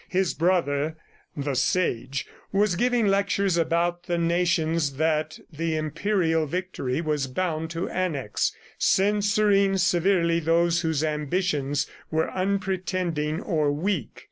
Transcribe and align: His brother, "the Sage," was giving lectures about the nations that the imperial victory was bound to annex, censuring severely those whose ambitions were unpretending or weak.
His 0.09 0.33
brother, 0.33 0.95
"the 1.37 1.53
Sage," 1.53 2.25
was 2.51 2.75
giving 2.75 3.05
lectures 3.05 3.55
about 3.55 4.07
the 4.07 4.17
nations 4.17 4.93
that 4.93 5.37
the 5.53 5.75
imperial 5.77 6.47
victory 6.47 7.01
was 7.01 7.27
bound 7.27 7.69
to 7.69 7.87
annex, 7.87 8.51
censuring 8.79 9.77
severely 9.77 10.39
those 10.39 10.81
whose 10.81 11.03
ambitions 11.03 11.85
were 12.09 12.31
unpretending 12.31 13.41
or 13.43 13.71
weak. 13.71 14.19